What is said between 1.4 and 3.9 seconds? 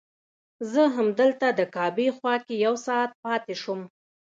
د کعبې خوا کې یو ساعت پاتې شوم.